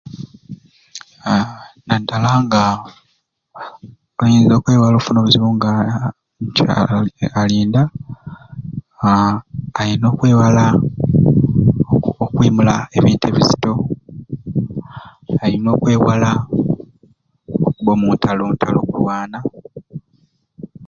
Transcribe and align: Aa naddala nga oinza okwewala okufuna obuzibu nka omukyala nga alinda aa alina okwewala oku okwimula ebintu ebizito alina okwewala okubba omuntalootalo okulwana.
Aa 1.33 1.47
naddala 1.87 2.29
nga 2.43 2.63
oinza 4.21 4.53
okwewala 4.57 4.93
okufuna 4.97 5.17
obuzibu 5.19 5.49
nka 5.55 5.71
omukyala 6.39 6.73
nga 7.01 7.27
alinda 7.41 7.81
aa 9.07 9.33
alina 9.79 10.05
okwewala 10.11 10.63
oku 11.93 12.09
okwimula 12.25 12.73
ebintu 12.97 13.25
ebizito 13.27 13.71
alina 15.43 15.69
okwewala 15.71 16.29
okubba 17.67 17.91
omuntalootalo 17.95 18.77
okulwana. 18.83 19.39